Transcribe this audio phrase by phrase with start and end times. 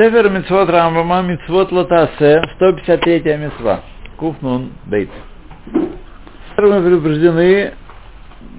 [0.00, 3.80] Сефер Мицвод Рамбама, Мицвод Лотасе, 153 Мицва.
[4.16, 5.10] Куфнун Бейт.
[6.56, 7.74] Мы предупреждены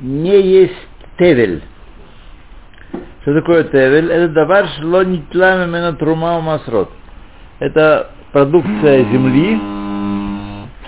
[0.01, 0.77] не есть
[1.17, 1.63] тевель.
[3.23, 4.11] Что такое тевель?
[4.11, 6.91] Это давар шло нитлам именно трума масрот.
[7.57, 9.59] Это продукция земли,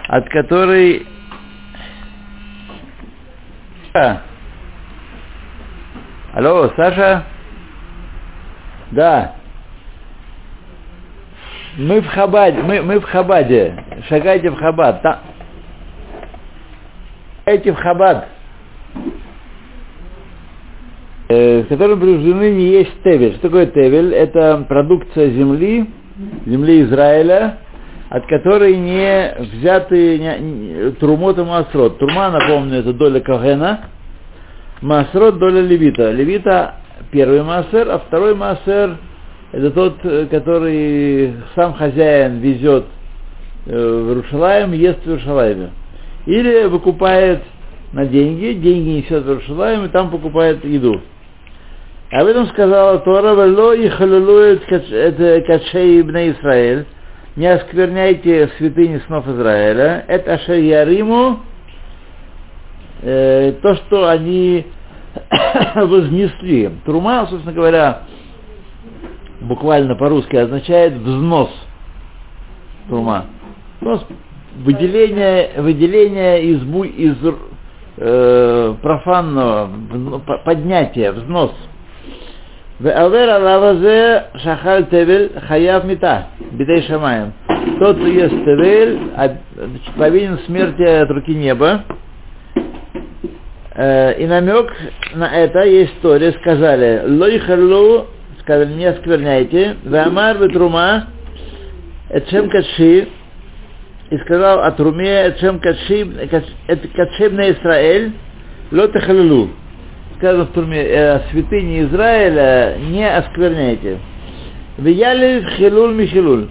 [0.08, 1.08] от которой
[3.96, 4.22] а.
[6.36, 7.24] Алло, Саша?
[8.92, 9.34] Да.
[11.78, 13.76] Мы в Хабаде, мы, мы в Хабаде.
[14.08, 15.02] Шагайте в Хабад.
[15.02, 15.20] Там...
[17.46, 18.28] Шагайте в Хабад.
[21.30, 23.34] Э, в котором предупреждены не есть тевель.
[23.34, 24.14] Что такое тевель?
[24.14, 25.90] Это продукция земли,
[26.46, 27.58] земли Израиля,
[28.10, 31.98] от которой не взяты не, не, и масрот.
[31.98, 33.86] Трума, напомню, это доля Кагена,
[34.82, 36.12] масрот доля левита.
[36.12, 36.76] Левита
[37.12, 38.98] первый массер, а второй массер
[39.54, 40.00] это тот,
[40.30, 42.86] который сам хозяин везет
[43.66, 45.70] в Иерушалаем, ест в Иерушалайме.
[46.26, 47.44] Или выкупает
[47.94, 51.00] на деньги, деньги несет в Иерушалаем и там покупает еду.
[52.12, 56.86] Об этом сказала Тора, «Вело и халилует качей ибн Израиль,
[57.36, 61.40] не оскверняйте святыни снов Израиля, это ашер яриму,
[63.02, 64.66] э, то, что они
[65.76, 66.72] вознесли.
[66.86, 68.04] Трума, собственно говоря,
[69.44, 71.50] буквально по-русски означает взнос
[72.90, 73.26] тума.
[73.80, 74.08] Просто
[74.58, 77.18] выделение, выделение из, из
[77.98, 79.70] э, профанного,
[80.46, 81.52] поднятия, взнос.
[84.44, 87.34] Шахаль Тевель Хаяв Мита, Битей Шамаем.
[87.80, 89.00] Тот, кто ест Тевель,
[89.98, 91.84] повинен смерти от руки неба.
[93.76, 94.72] Э, и намек
[95.14, 96.34] на это есть история.
[96.34, 97.40] Сказали, Лой
[98.44, 101.08] сказали, не оскверняйте, вамар ветрума,
[102.10, 103.08] эчем качи,
[104.10, 106.06] и сказал о труме, эчем качи,
[106.96, 108.14] качим на Израиль,
[108.72, 109.50] лоте халилу
[110.24, 114.00] сказано в турме, э, святыни Израиля не оскверняйте.
[114.78, 116.48] Вияли хилуль михилуль.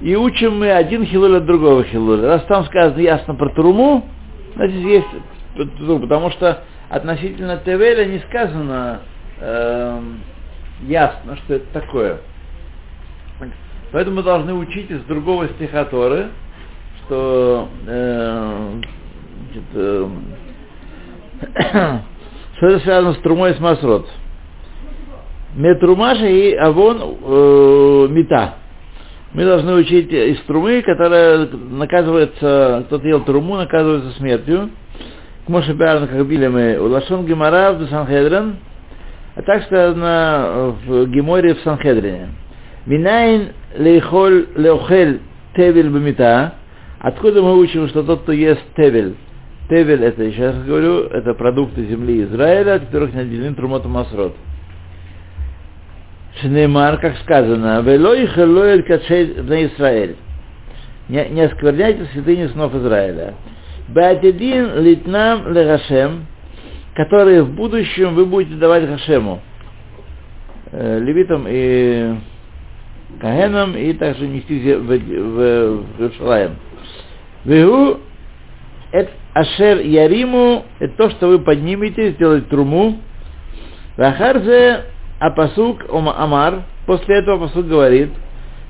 [0.00, 2.28] И учим мы один хилуль от другого хилуля.
[2.28, 4.06] Раз там сказано ясно про Туруму,
[4.54, 5.06] значит есть
[6.00, 9.00] потому что относительно Тевеля не сказано
[9.40, 10.00] э,
[10.82, 12.18] ясно, что это такое.
[13.90, 16.28] Поэтому мы должны учить из другого стиха Торы,
[17.06, 18.80] что э,
[19.46, 20.08] значит, э,
[22.56, 24.08] что это связано с трумой с масрот?
[25.54, 28.54] Метрумаша и авон э, мета.
[29.32, 34.70] Мы должны учить из трумы, которая наказывается, кто-то ел труму, наказывается смертью.
[35.46, 38.56] К Моше Бярн, как били мы, у Лашон Гемара в Санхедрин,
[39.38, 42.30] а так сказано в Геморе в Санхедрине.
[42.86, 45.20] Минайн лейхоль леохель
[45.54, 46.54] тевель бамита.
[46.98, 49.14] Откуда мы учим, что тот, кто ест тевель,
[49.68, 53.88] Тевель, это, еще раз говорю, это продукты земли Израиля, от которых не отделен Трумот и
[53.88, 54.34] Масрот.
[56.40, 60.16] Шнеймар, как сказано, «Велой хэлоэль качей на Израиль».
[61.08, 63.34] Не, не оскверняйте святыни снов Израиля.
[63.88, 66.26] Баатидин литнам легашем,
[66.98, 69.40] которые в будущем вы будете давать Хашему,
[70.72, 72.16] э, левитам и
[73.20, 76.56] Кагенам, и также нести в, в, в, Иерушалаем.
[77.44, 78.00] Вегу
[78.90, 82.98] это Ашер Яриму, это то, что вы поднимете, сделать труму.
[83.96, 84.86] Вахарзе
[85.20, 88.10] Апасук Амар, после этого Апасук говорит,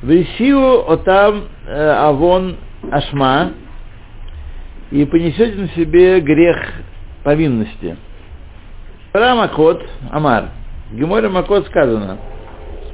[0.03, 2.59] Висиу отам э, авон
[2.93, 3.53] ашма,
[4.91, 6.59] и понесете на себе грех
[7.25, 7.97] повинности.
[9.19, 10.51] Рамакот Амар.
[10.91, 12.19] В Макот сказано,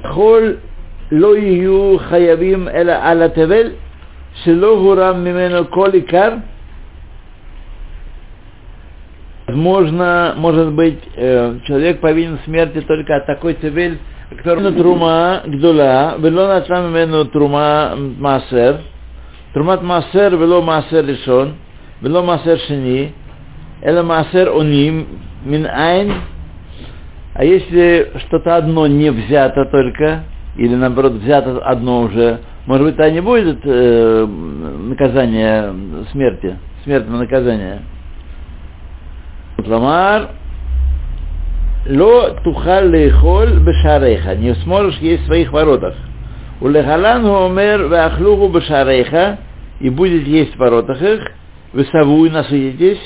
[0.03, 0.57] Холь
[1.11, 3.75] ло ию хаявим эла аля тевель,
[4.43, 6.41] шело гурам мимену коликар,
[9.47, 13.99] Возможно, может быть, э, человек повинен смерти только от такой цивиль,
[14.37, 18.81] который трума гдула, вело натлам имену трума масер,
[19.53, 21.57] трумат масер вело масер решон,
[22.01, 23.13] вело масер шини,
[23.81, 25.07] это масер оним,
[25.45, 26.13] мин айн,
[27.33, 30.23] а если что-то одно не взято только,
[30.57, 35.73] или наоборот взято одно уже, может быть, это не будет э, наказание
[36.11, 37.81] смерти, смертного наказания.
[39.65, 40.29] Ламар,
[41.87, 45.95] ло тухал лейхоль бешарейха, не сможешь есть в своих воротах.
[46.61, 49.39] У лехалан умер вахлуху бешарейха,
[49.79, 51.21] и будет есть в воротах их,
[51.73, 52.99] вы савуй насытитесь,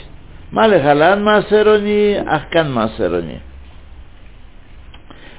[0.52, 3.42] малехалан масерони, ахкан масерони.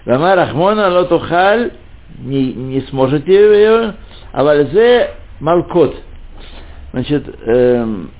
[0.06, 1.70] Ламар Ахмона ло тухал
[2.18, 3.94] не, не сможете ее,
[4.32, 5.10] а вальзе
[5.40, 5.94] малкот.
[6.92, 8.10] Значит, эм,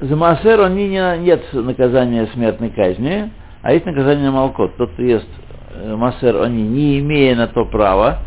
[0.00, 3.30] за Маасер он не, нет наказания смертной казни,
[3.62, 4.76] а есть наказание Малкот.
[4.76, 5.28] Тот, кто ест
[5.70, 8.20] э, Маасер, они не имея на то права,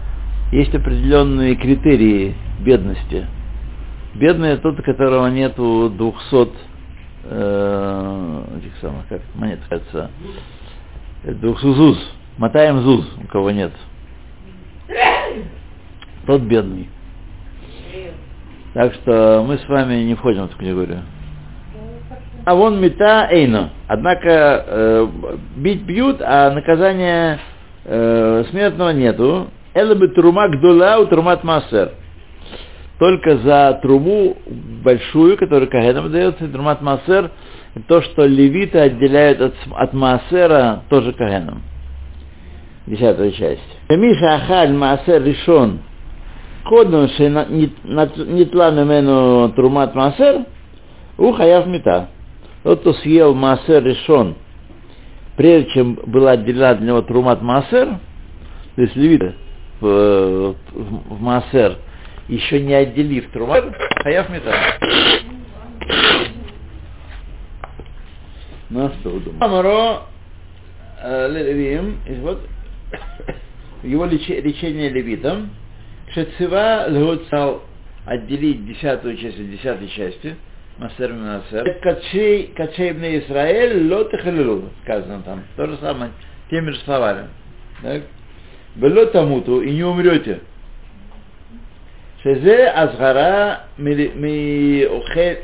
[0.52, 3.26] есть определенные критерии бедности.
[4.16, 6.52] Бедный тот, у которого нету 200
[7.24, 10.10] э, этих самых, как монет, кажется,
[11.24, 11.98] двух зуз,
[12.38, 13.72] мотаем зуз, у кого нет.
[16.26, 16.90] Тот бедный.
[18.74, 21.02] Так что мы с вами не входим в эту категорию.
[22.46, 23.70] А вон мета эйно.
[23.88, 25.08] Однако э,
[25.58, 27.40] бить бьют, а наказания
[27.86, 29.48] э, смертного нету.
[29.74, 31.92] Это бы трума гдула у трумат массер.
[33.02, 34.38] Только за труму
[34.84, 37.32] большую, которую кагенам дается, трумат массер,
[37.88, 41.64] то, что левиты отделяют от, от массера, тоже кагенам.
[42.86, 43.80] Десятая часть.
[43.90, 45.80] Миша ахаль массер решен.
[46.64, 50.46] Кодом нитла мемену трумат массер,
[51.18, 52.10] у хаяв мета.
[52.62, 54.36] Тот, кто съел массер решен,
[55.38, 57.98] прежде чем была отделена для него трумат массер,
[58.76, 59.34] то есть левиты
[59.80, 61.80] в, в, в массер,
[62.32, 63.66] еще не отделив трумат,
[64.04, 64.54] хаяв мета.
[68.70, 69.44] Ну что вы думаете?
[69.44, 70.04] Амаро
[71.04, 72.48] Левиим, вот
[73.84, 75.50] его лечение левитом,
[76.14, 77.64] Шецева Лгуцал
[78.06, 80.36] отделить десятую часть от десятой части,
[80.78, 81.80] Масер Минасер.
[81.82, 85.44] Качей, качей бне Израиль, лот халилу, сказано там.
[85.58, 86.12] То же самое,
[86.50, 87.28] теми же словами.
[87.82, 88.04] Так?
[88.76, 90.40] Было тамуту, и не умрете.
[92.23, 95.39] Шезе азгара ми охет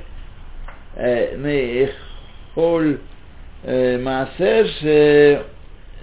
[2.56, 2.99] מאכול
[3.99, 4.67] מעשר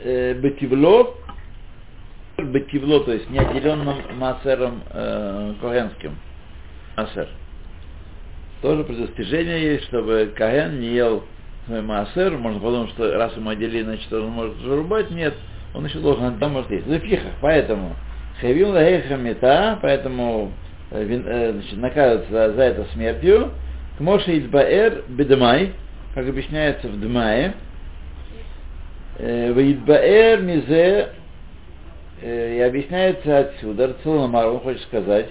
[0.03, 1.13] שבטבלו,
[2.45, 6.17] бетивло, то есть неотделенным массером э, когенским.
[6.95, 7.27] Массер.
[8.61, 11.23] Тоже предостижение есть, чтобы Каген не ел
[11.65, 12.37] свой массер.
[12.37, 15.11] Можно подумать, что раз ему отделили, значит, он может зарубать.
[15.11, 15.33] Нет,
[15.73, 16.87] он еще должен там может есть.
[16.87, 17.95] Лефихах, поэтому
[18.41, 20.62] Хевим лагеха мета, поэтому э, э,
[21.02, 23.50] значит, наказывается за это смертью.
[23.98, 25.72] К Моше Идбаэр Бедмай,
[26.14, 27.54] как объясняется в Дмае,
[29.18, 31.08] Ваидбаэр Мизе
[32.22, 35.26] и объясняется отсюда, Рацуламар, он хочет сказать,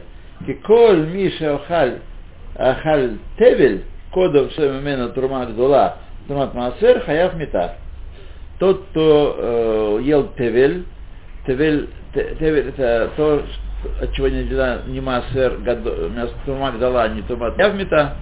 [0.45, 1.99] Киколь Миша Охаль
[2.55, 7.75] Ахаль Тевель, кодов Шемемена Турма Гдула, Турмат Маасер, Хаяв Мета.
[8.59, 10.85] Тот, кто э, ел Тевель,
[11.47, 13.43] Тевель, Тевель это то,
[14.01, 15.59] от чего не дела ни Маасер,
[16.45, 18.15] Турма Гдала, ни Турмат Хаяв Мета.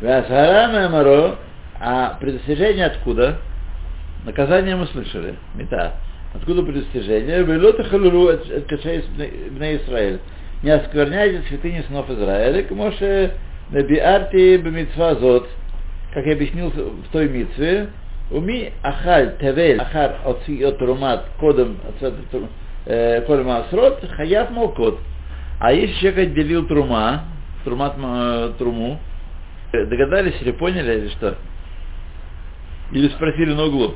[0.00, 1.36] Васхара Мемаро,
[1.78, 3.38] а предостережение откуда?
[4.24, 5.94] Наказание мы слышали, мета.
[6.34, 7.42] Откуда предостижение?
[7.42, 9.04] Велота халуру от кашей
[9.50, 10.20] бне Израиль.
[10.62, 13.32] Не оскверняйте святыни сынов Израиля, к Моше
[13.70, 15.48] набиарти бемитсва зот,
[16.12, 17.88] как я объяснил в той митве,
[18.30, 21.78] уми ахаль тавель ахар от румат кодом
[23.26, 24.98] коль маасрот хаяв молкот.
[25.58, 27.24] А если человек отделил трума,
[27.64, 27.94] трумат
[28.56, 28.98] труму,
[29.72, 31.36] догадались или поняли, или что?
[32.92, 33.94] Или спросили на углу?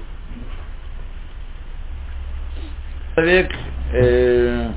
[3.14, 3.52] человек
[3.92, 4.70] э,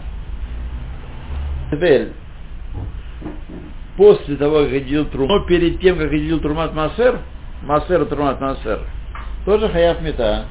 [3.98, 7.20] после того, как отделил труму, но перед тем, как отделил трумат массер,
[7.64, 8.82] массер трумат массер,
[9.48, 10.46] тоже хаяв мета.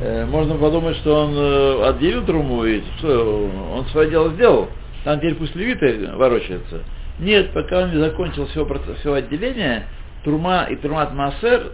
[0.00, 4.68] Э, можно подумать, что он э, отделил труму, и что, он свое дело сделал.
[5.02, 6.84] Там теперь пусть левиты ворочаются.
[7.18, 8.64] Нет, пока он не закончил все,
[9.00, 9.86] все отделение,
[10.22, 11.72] трума и трумат массер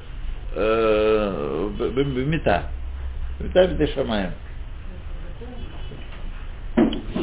[0.55, 1.71] э,
[2.27, 2.63] мета.
[3.41, 4.31] Мета бедешамаем.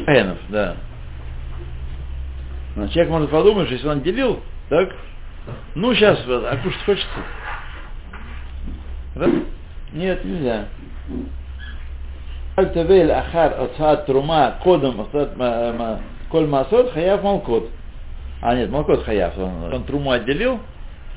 [0.05, 0.75] Каинов, да.
[2.75, 4.39] Но человек может подумать, что если он делил,
[4.69, 4.89] так,
[5.73, 7.09] ну сейчас, а кушать хочется.
[9.15, 9.31] Раз?
[9.93, 10.65] Нет, нельзя.
[12.57, 15.07] Аль-Тавель Ахар Ацат Трума Кодом
[16.29, 17.69] Коль Масот Хаяв Малкот.
[18.41, 19.37] А нет, Малкот Хаяв.
[19.37, 20.59] Он, он Труму отделил,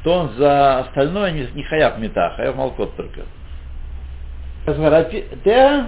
[0.04, 3.22] то он за остальное не, не Хаяв Мета, Хаяв Малкот только.
[5.44, 5.86] Теа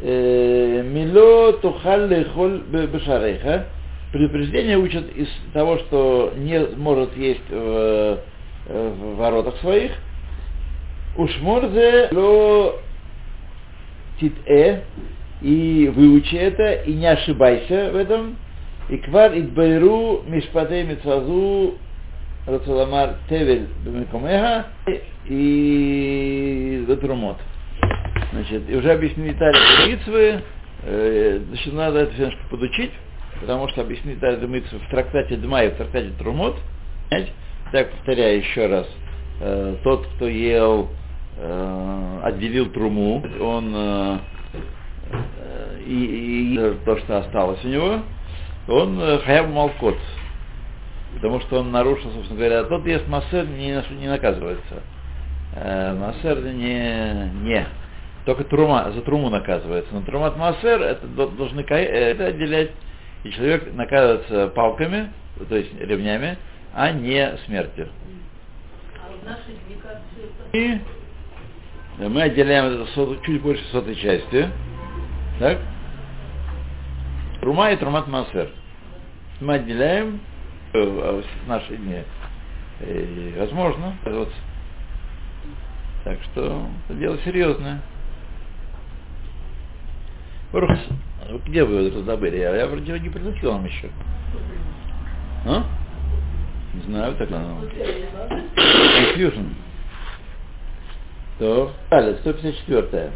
[0.00, 3.66] Мило тухал лехоль бешарейха.
[4.12, 8.18] Предупреждение учат из того, что не может есть в,
[8.68, 9.92] в воротах своих.
[11.18, 12.76] Ушморзе ло
[14.20, 14.82] тит-э,
[15.42, 18.36] и выучи это, и не ошибайся в этом.
[18.88, 21.74] И квар идбайру мишпатей митсазу
[22.46, 24.66] рацаламар тевель бемикомеха
[25.26, 27.36] и ветрумот.
[28.32, 29.58] Значит, и уже объяснили Таре
[29.88, 30.42] Митцвы,
[30.84, 32.92] э, значит, надо это немножко подучить,
[33.40, 36.56] потому что объяснили Таре Митцвы в трактате Дма и в трактате Трумот?
[37.72, 38.86] Так, повторяю еще раз,
[39.40, 40.88] э, тот, кто ел,
[41.38, 44.18] э, отделил труму, он э,
[45.12, 48.00] э, и, и то, что осталось у него,
[48.68, 49.96] он э, хаяв малкот,
[51.14, 54.82] потому что он нарушил, собственно говоря, тот ест массер не, не наказывается.
[55.54, 57.66] Э, массер не, не.
[58.26, 59.94] Только трума, за труму наказывается.
[59.94, 62.70] Но трумат массер это должны это отделять,
[63.24, 65.10] и человек наказывается палками,
[65.48, 66.36] то есть ремнями,
[66.74, 67.88] а не смертью.
[68.96, 70.56] А в это?
[70.56, 70.78] И
[71.98, 74.48] мы отделяем это сот, чуть больше сотой части.
[75.38, 75.58] Так?
[77.40, 78.50] Трума и трумат массер.
[79.40, 80.20] Мы отделяем
[80.72, 82.02] э, в наши дни.
[82.80, 84.32] И, возможно, вот.
[86.04, 87.82] Так что это дело серьезное.
[91.46, 92.36] Где вы это забыли?
[92.38, 93.90] Я, я вроде не приносил вам еще.
[95.46, 95.64] А?
[96.74, 97.60] Не знаю, так оно.
[98.56, 99.54] Confusion.
[101.38, 103.10] То, далее, 154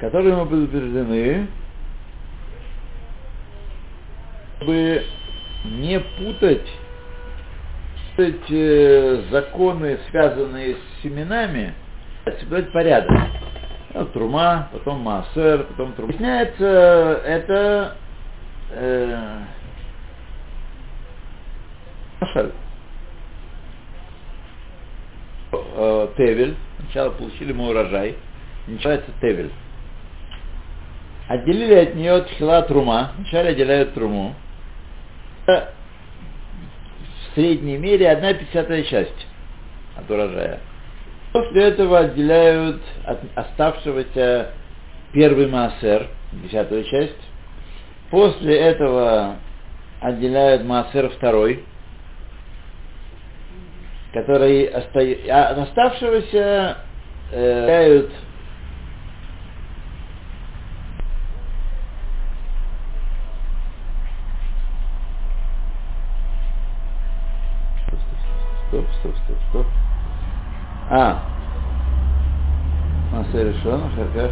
[0.00, 1.48] которые мы предупреждены,
[4.56, 5.04] чтобы
[5.64, 6.68] не путать
[8.16, 11.74] эти законы, связанные с семенами,
[12.24, 13.10] соблюдать порядок.
[13.92, 16.10] Ну, трума, потом массер, потом трума.
[16.10, 17.96] Объясняется это
[18.72, 19.38] э,
[25.52, 26.56] э, Тевель,
[26.94, 28.14] сначала получили мы урожай,
[28.68, 29.50] называется Тевель.
[31.26, 34.34] Отделили от нее тхила трума, вначале отделяют труму.
[35.46, 35.64] В
[37.34, 39.26] средней мере одна пятьдесятая часть
[39.96, 40.60] от урожая.
[41.32, 44.52] После этого отделяют от оставшегося
[45.12, 46.06] первый массер,
[46.44, 47.18] десятую часть.
[48.10, 49.38] После этого
[50.00, 51.64] отделяют массер второй,
[54.14, 56.76] который остается, а оставшегося
[57.32, 58.06] э,
[68.68, 69.66] стоп, стоп, стоп, стоп.
[70.90, 71.22] А.
[73.10, 74.30] Масе решен, Шарках,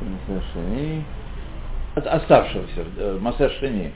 [0.00, 1.04] Масе Шени.
[1.94, 3.92] Оставшегося, э, Масе Шени.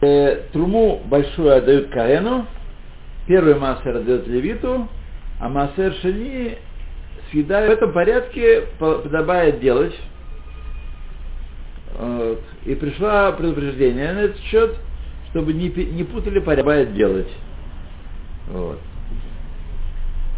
[0.00, 2.46] Э, труму большую отдают Каэну,
[3.28, 4.88] первый массер отдает Левиту,
[5.38, 6.58] а массер Шени
[7.30, 7.70] съедают.
[7.70, 9.94] В этом порядке подобает делать.
[11.96, 12.40] Вот.
[12.64, 14.76] И пришло предупреждение на этот счет,
[15.30, 17.28] чтобы не, не путали порядок делать.
[18.48, 18.80] Вот.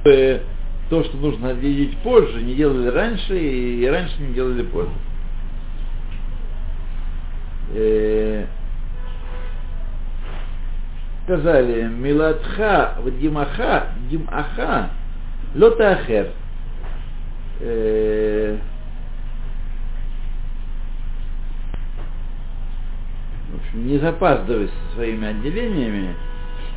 [0.02, 4.90] То, что нужно видеть позже, не делали раньше, и раньше не делали позже.
[11.20, 14.90] Э, сказали, Миладха в Димаха, Димаха,
[15.54, 16.28] Лотахер.
[17.60, 18.56] Э,
[23.52, 26.14] в общем, не запаздывай со своими отделениями,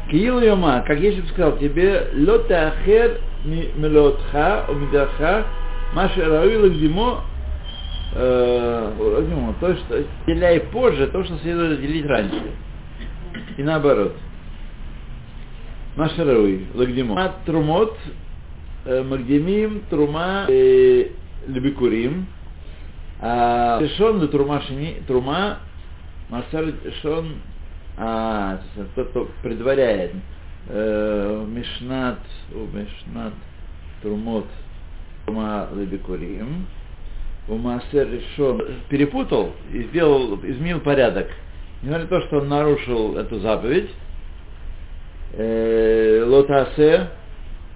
[0.10, 5.46] Киил Йома, как я бы сказал тебе, лота ахер мелотха, умидаха,
[5.94, 7.22] маша рауила гдимо,
[8.14, 12.52] то, что деляй позже, то, что следует делить раньше.
[13.58, 14.16] И наоборот.
[15.96, 17.16] Маша рауи, лагдимо.
[17.16, 17.98] Мат трумот,
[18.86, 22.28] магдимим, трума, лебикурим,
[23.20, 25.60] а решен трума шини, трума,
[26.30, 27.36] масар решен
[27.98, 28.60] а,
[28.96, 30.14] тот, кто предваряет
[30.68, 32.20] э, Мишнат,
[32.52, 33.34] Мишнат
[34.02, 34.46] Трумот
[35.26, 36.66] Трума Лебекурим,
[37.48, 41.28] у Маасер решен, перепутал и сделал, изменил порядок.
[41.82, 44.13] Несмотря на то, что он нарушил эту заповедь, э,
[45.36, 47.10] Лотасе,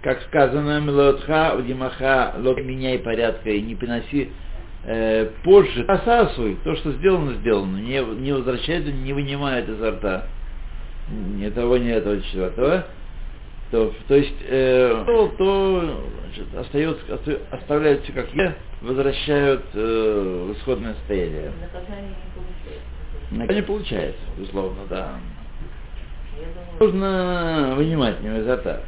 [0.01, 4.31] как сказано, Мелотха, Удимаха, лот меняй порядка и не приноси
[4.85, 10.27] э, позже осасывай то, что сделано, сделано, не, не возвращает, не вынимает изо рта
[11.09, 12.85] ни того, ни этого, четвертого,
[13.71, 20.53] то, то есть э, то, то значит, остается, оставляют все как есть, возвращают э, в
[20.53, 21.51] исходное состояние.
[21.61, 23.31] Наказание не получается.
[23.31, 25.11] Наказание получается, безусловно, да.
[26.79, 28.81] Нужно вынимать не изо рта.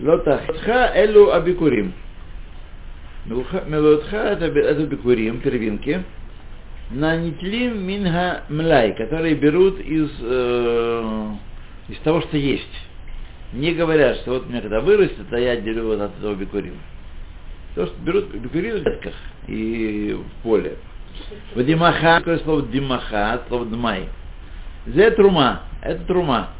[0.00, 1.92] Лотахха элу абикурим.
[3.26, 6.02] Мелотха это, бикурим, первинки.
[6.90, 11.30] На нитлим минга млай, которые берут из, э,
[11.88, 12.64] из того, что есть.
[13.52, 16.74] Не говорят, что вот у меня когда вырастет, а я отделю вот от этого бикурим.
[17.74, 19.14] То, что берут бикурим в ветках
[19.48, 20.78] и в поле.
[21.54, 24.08] В димаха, какое слово димаха, от слова дмай.
[24.86, 26.50] Зе трума, это трума.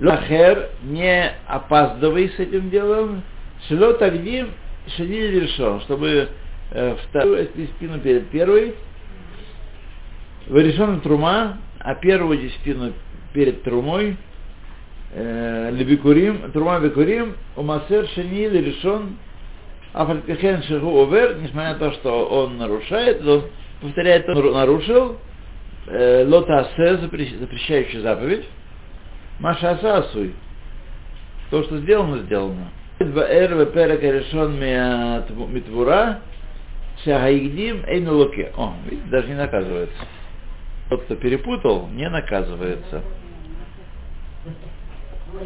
[0.00, 3.22] Лахер, не опаздывай с этим делом.
[3.68, 4.50] Шло тагдим,
[4.96, 6.28] шадили решен, чтобы
[6.70, 8.74] э, вторую спину перед первой.
[10.46, 12.92] Вырешен трума, а первую десятину
[13.32, 14.16] перед трумой.
[15.14, 19.18] Э, Лебикурим, трума бикурим, умасер шени решен
[19.92, 23.44] Афальпихен Шигу Овер, несмотря на то, что он нарушает, он
[23.80, 25.18] повторяет, он нарушил,
[25.86, 28.46] Лота Асе, запрещающий заповедь,
[29.40, 30.34] Маша Асасуй,
[31.50, 32.68] то, что сделано, сделано.
[33.00, 34.60] Эр перек решен
[35.52, 36.20] митвура,
[37.04, 38.52] Шагаигдим Эйну Луке.
[38.56, 39.96] О, видите, даже не наказывается.
[40.88, 43.02] Тот, кто перепутал, не наказывается.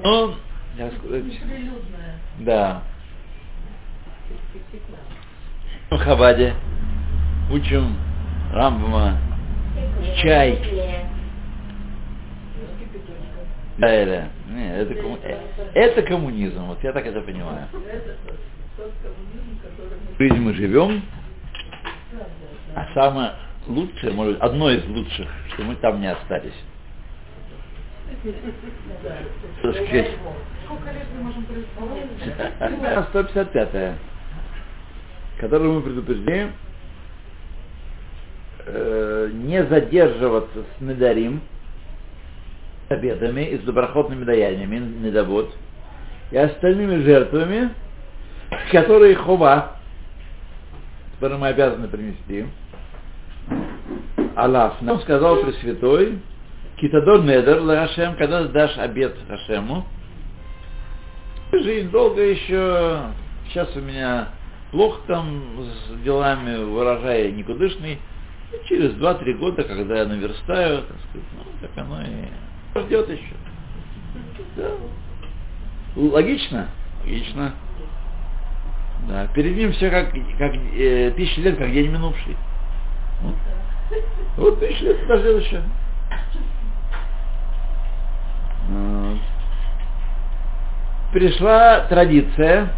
[0.02, 0.34] Но,
[0.76, 2.20] я сказать, Прилюдная.
[2.40, 2.82] да,
[5.90, 6.54] в Хабаде
[7.50, 7.96] учим
[8.52, 9.16] Рамбама
[10.22, 10.58] чай.
[13.78, 15.38] Да, это, не, это, комму- э,
[15.74, 17.68] это коммунизм, вот я так это понимаю.
[17.70, 18.02] Коммунизм,
[20.16, 20.54] который мы...
[20.54, 21.02] Живем,
[22.74, 23.32] а самое
[23.66, 26.54] лучшее, может, одно из лучших, что мы там не остались.
[29.60, 33.08] Сколько лет мы можем предположить?
[33.10, 33.98] 155
[35.38, 36.52] которую мы предупреждаем
[38.66, 41.40] э, не задерживаться с недарим,
[42.88, 45.52] обедами и с доброхотными даяниями, недовод,
[46.30, 47.70] и остальными жертвами,
[48.70, 49.76] которые хова,
[51.14, 52.46] которые мы обязаны принести.
[54.34, 56.18] Аллах нам сказал Пресвятой,
[56.76, 59.86] Китадор Недер Хашем, когда дашь обед Хашему,
[61.52, 63.00] жизнь долго еще,
[63.48, 64.28] сейчас у меня
[64.72, 67.98] плохо там с делами, урожай никудышный,
[68.56, 73.34] И через 2-3 года, когда я наверстаю, так сказать, ну, так оно и ждет еще.
[74.56, 74.70] Да.
[75.96, 76.68] Логично?
[77.02, 77.54] Логично.
[79.08, 82.36] Да, перед ним все как, как э, тысячи лет, как день минувший.
[83.22, 83.34] Вот,
[84.36, 85.62] вот тысячи лет подождет еще.
[88.68, 89.18] Вот.
[91.12, 92.72] Пришла традиция,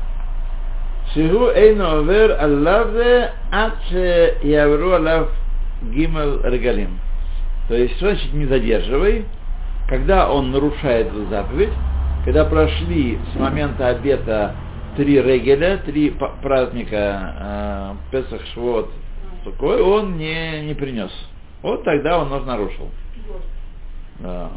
[1.15, 3.79] Шигу эйну овер аллаве ад
[4.43, 5.31] явру аллав
[5.83, 6.99] гимел регалим.
[7.69, 9.25] То есть, что значит не задерживай,
[9.89, 11.73] когда он нарушает эту заповедь,
[12.25, 14.55] когда прошли с момента обета
[14.97, 18.91] три регеля, три праздника э, Песах, Швот,
[19.45, 21.11] Сукой, он не, не принес.
[21.63, 22.91] Вот тогда он нас нарушил.
[24.21, 24.51] Да.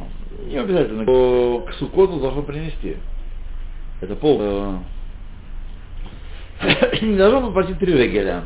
[0.47, 2.97] Не обязательно к Сукоту должен принести.
[4.01, 4.41] Это пол.
[7.01, 8.45] Не должен попросить три регеля.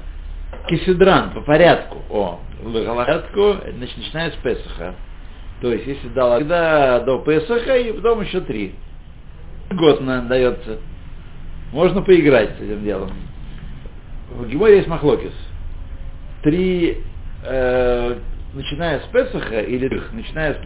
[0.68, 2.02] Кисидран по порядку.
[2.10, 4.96] О, по порядку, значит, начиная с Песаха.
[5.62, 8.76] То есть, если дал тогда до Песаха, и потом еще три.
[9.72, 10.80] Год нам дается.
[11.72, 13.12] Можно поиграть с этим делом.
[14.32, 15.34] В Гиморе есть махлокис.
[16.44, 17.04] Три,
[17.44, 18.18] э,
[18.54, 20.58] начиная с Песаха, или начиная с,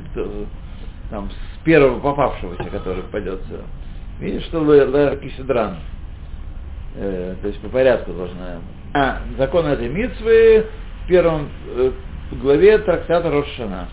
[1.10, 3.64] там, с первого попавшегося, который попадется.
[4.20, 5.78] Видишь, что Лэр Кисидран.
[6.96, 8.60] Э, то есть по порядку должна.
[8.94, 10.66] А, закон этой митвы
[11.04, 11.92] в первом э,
[12.32, 13.88] главе трактата Рошана.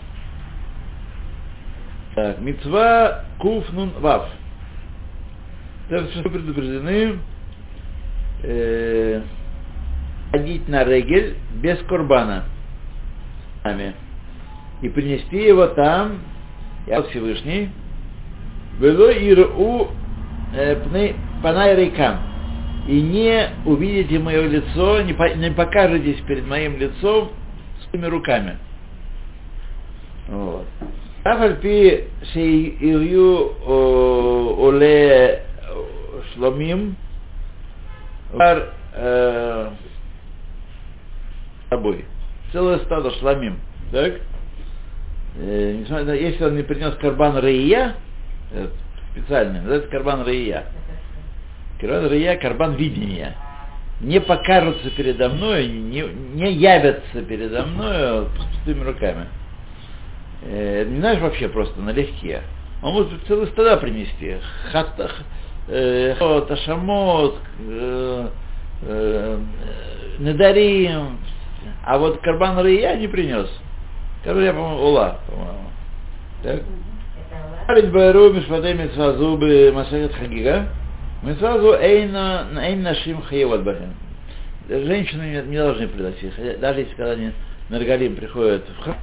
[2.15, 4.27] Так, митцва куфнун вав.
[5.89, 7.19] Так что предупреждены
[8.41, 9.21] э,
[10.31, 12.45] ходить на регель без курбана.
[14.81, 16.21] И принести его там,
[16.87, 17.69] я Всевышний,
[18.79, 19.91] было иру
[20.55, 20.75] э,
[21.43, 22.36] панай рейкам
[22.87, 27.31] и не увидите мое лицо, не, по- не покажетесь перед моим лицом
[27.89, 28.57] своими руками.
[30.29, 30.65] Вот.
[31.23, 33.53] Афальпи шеию
[34.59, 35.43] оле
[36.33, 36.95] шломим
[38.31, 39.69] вар э,
[41.69, 42.05] тобой.
[42.51, 43.59] Целое стадо шламим.
[43.91, 44.21] Так?
[45.37, 45.83] Э,
[46.19, 47.95] если он не принес карбан рейя,
[48.51, 48.67] э,
[49.11, 50.65] специальный, называется карбан рейя.
[51.79, 53.35] Карбан рия, карбан видения.
[54.01, 59.27] Не покажутся передо мной, не, не явятся передо мной с пустыми руками.
[60.43, 62.41] Э, не знаешь вообще просто налегке.
[62.81, 64.37] Он может целые стада принести.
[64.71, 65.15] Хатах,
[65.67, 68.27] э, хот, ашамот, э,
[68.83, 69.39] э,
[70.19, 71.17] недарим.
[71.83, 73.49] А вот карбан рия не принес.
[74.23, 75.69] Карбан рия, по-моему, ула, по-моему.
[76.43, 76.61] Так?
[77.67, 79.37] Арит Байру Мишпатей Митсвазу
[79.73, 80.69] Масахет Хагига.
[81.21, 83.65] Мы сразу эйна, эйн нашим хаеват.
[84.69, 87.31] Женщины не, должны приносить, хотя, даже если когда они
[87.69, 88.97] на Регалим приходят в храм.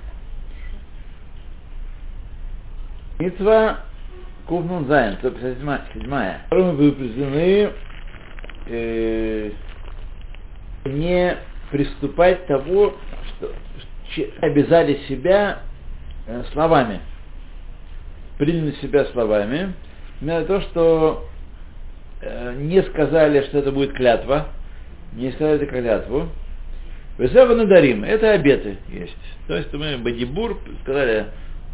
[3.19, 3.81] Митва
[4.47, 6.07] Кувнун Зайн, 157.
[6.51, 7.73] Мы были призваны
[8.67, 9.51] э,
[10.85, 11.37] не
[11.71, 12.95] приступать того,
[13.29, 13.53] что,
[14.15, 15.61] че- обязали себя
[16.27, 17.01] э, словами.
[18.39, 19.73] Приняли себя словами.
[20.21, 21.34] Именно то, что э,
[22.57, 24.49] не сказали, что это будет клятва,
[25.15, 26.29] не сказали это клятву.
[27.19, 29.17] Везева надарим, это обеты есть.
[29.47, 31.27] То есть мы Бадибур сказали,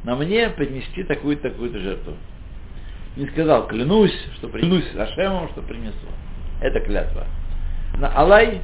[0.04, 2.14] на мне поднести такую-то, такую-то жертву.
[3.16, 5.96] Не сказал, клянусь, что принесу, Ашемом, что принесу.
[6.60, 7.26] Это клятва.
[7.98, 8.60] На Алай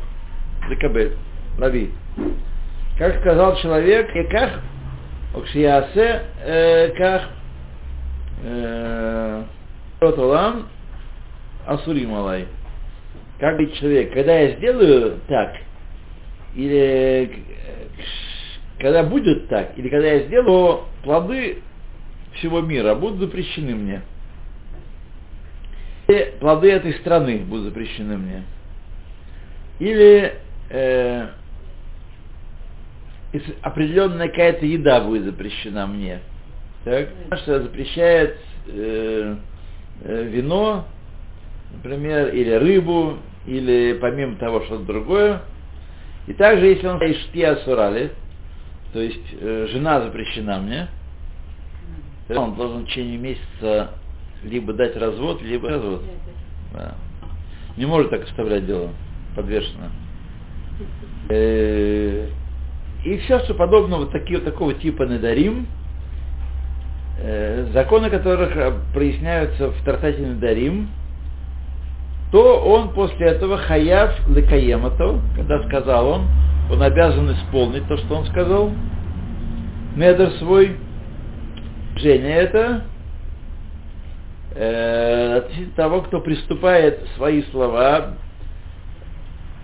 [0.68, 1.12] Лекабель,
[1.58, 1.90] лови.
[2.98, 4.60] Как сказал человек, и как
[5.34, 7.30] Окшиясе, э, как
[10.00, 10.68] Ротолам
[11.66, 12.46] Асурим Алай.
[13.38, 15.56] Как говорит человек, когда я сделаю так,
[16.54, 17.42] или
[18.78, 21.58] когда будет так, или когда я сделаю, плоды
[22.34, 24.02] всего мира будут запрещены мне.
[26.08, 28.44] Или плоды этой страны будут запрещены мне.
[29.80, 30.34] Или
[30.70, 31.26] э,
[33.62, 36.20] определенная какая-то еда будет запрещена мне.
[36.84, 37.08] Так?
[37.42, 39.36] Что запрещает э,
[40.04, 40.86] э, вино,
[41.72, 45.42] например, или рыбу, или помимо того что-то другое.
[46.26, 48.12] И также, если он иштия сурали,
[48.92, 50.88] то есть э, жена запрещена мне,
[52.28, 53.90] то он должен в течение месяца
[54.42, 56.02] либо дать развод, либо развод.
[56.72, 56.94] Да.
[57.76, 58.90] Не может так оставлять дело
[59.34, 59.90] подвешено.
[61.28, 62.28] Э,
[63.04, 65.66] И все, что подобно вот такие, такого типа надарим,
[67.20, 70.88] э, законы которых э, проясняются в Тартате надарим,
[72.32, 76.26] то он после этого хаяв лекаемато, когда сказал он,
[76.70, 78.70] он обязан исполнить то, что он сказал,
[79.96, 80.76] недер свой,
[81.96, 82.84] Женя это,
[84.54, 85.42] э,
[85.76, 88.16] того, кто приступает свои слова,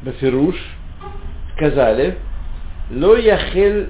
[0.04, 0.56] Бафируш,
[1.56, 2.16] сказали,
[2.90, 3.88] Ло яхель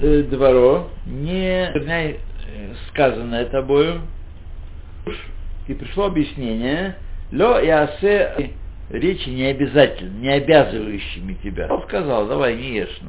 [0.00, 1.72] э, дворо, не
[2.88, 4.02] сказанное тобою,
[5.66, 6.96] и пришло объяснение,
[7.32, 8.52] ло ясе
[8.90, 11.66] речи не обязательно, не обязывающими тебя.
[11.72, 13.00] Он сказал, давай не ешь,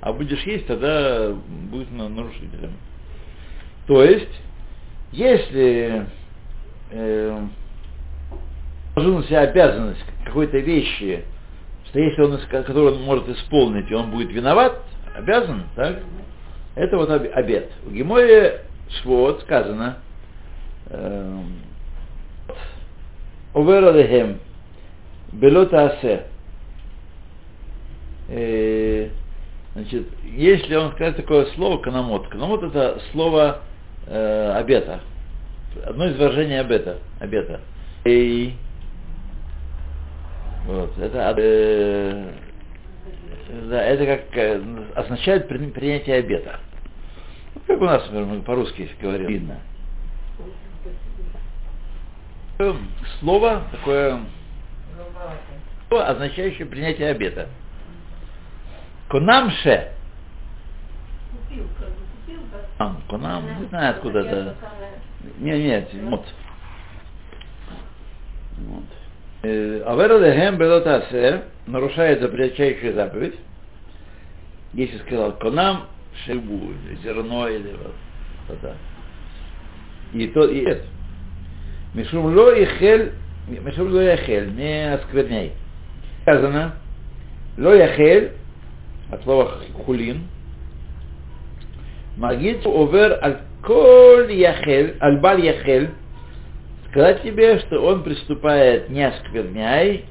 [0.00, 2.72] а будешь есть, тогда будет на- нарушителем.
[3.86, 4.40] То есть,
[5.12, 6.06] если
[6.90, 7.46] э,
[8.96, 11.24] на себя обязанность какой-то вещи,
[11.86, 14.82] что если он, которую он может исполнить, и он будет виноват,
[15.14, 16.00] обязан, так?
[16.74, 17.70] Это вот об- обет.
[17.84, 18.62] В Геморе
[19.00, 19.98] Швот сказано,
[20.90, 21.54] эм,
[23.56, 24.38] Овералехем,
[25.32, 26.26] Белота Асе.
[28.28, 29.08] Э,
[29.72, 33.60] Значит, если он скажет такое слово канамот, канамот это слово
[34.06, 35.00] э, обета.
[35.84, 36.98] Одно из выражений обета.
[37.18, 37.60] обета.
[38.06, 38.54] И
[40.66, 42.24] вот, это, э,
[43.70, 46.60] да, это как означает при- принятие обета.
[47.66, 49.60] Как у нас, например, по-русски говорим, видно.
[52.58, 52.72] Э,
[53.20, 54.20] Слово такое,
[55.88, 57.48] слово, означающее принятие обета.
[59.08, 59.92] Конамше.
[61.30, 64.56] Купил, как бы купил, как Конам, конам, не знаю откуда это.
[65.38, 66.24] Нет, нет,
[68.58, 68.84] вот.
[69.42, 73.34] Э, Авера лехем белотасе нарушает запрещающую заповедь.
[74.72, 75.86] Если сказал конам
[76.24, 78.74] шибу, или зерно, или вот.
[80.14, 80.86] И то, и это.
[81.94, 83.12] Мишум ло и хель,
[83.48, 85.52] мишум ло и хель, не оскверняй.
[86.22, 86.74] Сказано,
[87.56, 88.32] ло яхель,
[89.10, 90.22] от слова хулин,
[92.16, 95.90] Магид овер аль коль яхель, аль баль яхель,
[96.88, 100.06] сказать тебе, что он приступает не оскверняй,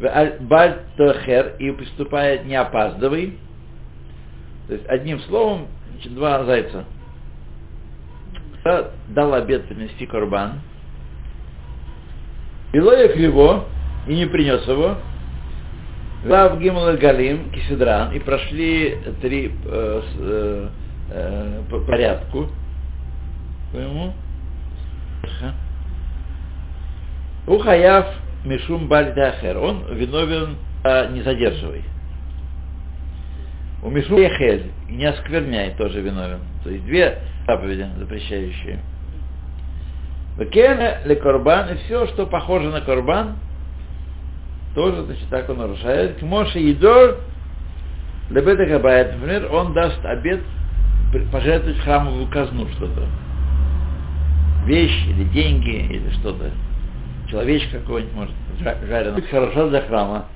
[0.00, 3.38] баль тохер, и приступает не опаздывай.
[4.68, 5.66] То есть, одним словом,
[6.10, 6.84] два зайца.
[9.08, 10.60] Дал обед принести корбан.
[12.72, 13.64] Илоя криво,
[14.06, 14.96] и не принес его.
[16.24, 20.68] Лав Гимл Галим, Кисидран, и прошли три э, э,
[21.10, 22.48] э, по порядку.
[23.72, 24.12] Поему?
[27.46, 28.06] Ухаяв
[28.44, 29.58] Мишум Бальдахер.
[29.58, 31.82] Он виновен, а не задерживай.
[33.82, 36.40] У Мишум Ехель, не оскверняй, тоже виновен.
[36.64, 38.80] То есть две заповеди запрещающие.
[40.38, 43.36] Векене ле корбан, и все, что похоже на корбан,
[44.74, 46.18] тоже, значит, так он нарушает.
[46.18, 47.16] К Моше Едор,
[48.30, 50.40] Лебета Габайт, например, он даст обед
[51.32, 53.06] пожертвовать храмовую казну что-то.
[54.66, 56.50] Вещь или деньги или что-то.
[57.30, 59.22] Человечек какой-нибудь, может, жареный.
[59.22, 60.26] Хорошо для храма.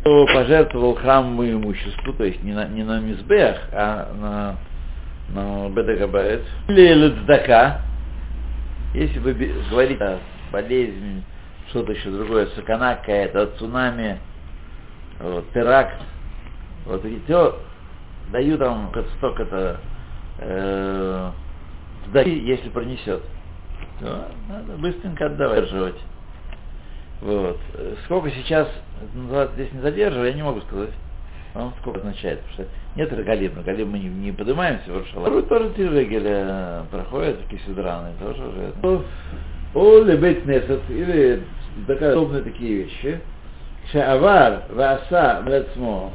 [0.00, 4.56] Кто пожертвовал храмовому имуществу, то есть не на, не на Мизбех, а на,
[5.28, 6.42] на Бедагабает.
[6.68, 7.82] Или Лецдака,
[8.94, 9.34] если вы
[9.70, 10.18] говорите о
[10.52, 11.22] болезни,
[11.68, 14.18] что-то еще другое, сакана какая-то, цунами,
[15.20, 16.00] вот, теракт,
[16.86, 17.58] вот, и все,
[18.30, 19.80] даю там столько-то
[20.38, 21.30] э,
[22.14, 23.22] если пронесет.
[24.00, 25.70] То надо быстренько отдавать.
[27.20, 27.58] Вот.
[28.04, 28.68] Сколько сейчас
[29.54, 30.90] здесь не задерживаю, я не могу сказать.
[31.54, 35.42] Он сколько означает, потому что нет регалим, регалим мы не, не поднимаемся в Рушала.
[35.42, 39.02] Тоже Тирегеля проходит, такие сидраны, тоже уже.
[39.74, 41.42] О, лебет несет, или
[41.86, 43.20] подобные такие вещи.
[43.92, 46.10] Шаавар, васа, млецмо,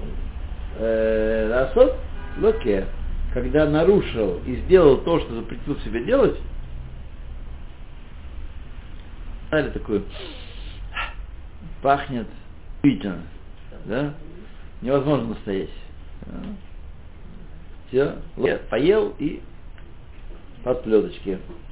[0.77, 1.95] расот,
[2.41, 2.85] локе,
[3.33, 6.37] когда нарушил и сделал то, что запретил себе делать,
[9.49, 10.03] Знаете, такой
[11.81, 12.27] пахнет
[12.83, 13.23] удивительно,
[13.85, 14.13] да?
[14.81, 15.69] Невозможно настоять.
[17.87, 18.15] Все,
[18.69, 19.41] поел и
[20.63, 21.39] под плеточки.